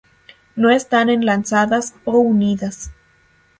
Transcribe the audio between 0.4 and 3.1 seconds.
No están enlazadas o unidas.